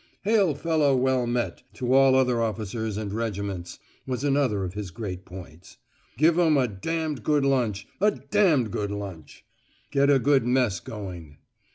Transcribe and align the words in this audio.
"'Hail 0.23 0.55
fellow 0.55 0.95
well 0.97 1.27
met' 1.27 1.61
to 1.75 1.93
all 1.93 2.15
other 2.15 2.41
officers 2.41 2.97
and 2.97 3.13
regiments" 3.13 3.77
was 4.07 4.23
another 4.23 4.63
of 4.63 4.73
his 4.73 4.89
great 4.89 5.25
points. 5.25 5.77
"Give 6.17 6.39
'em 6.39 6.57
a 6.57 6.67
d 6.67 7.13
d 7.13 7.21
good 7.21 7.45
lunch 7.45 7.87
a 8.01 8.09
d 8.09 8.21
d 8.31 8.63
good 8.71 8.89
lunch." 8.89 9.45
"Get 9.91 10.09
a 10.09 10.17
good 10.17 10.43
mess 10.47 10.79
going." 10.79 11.37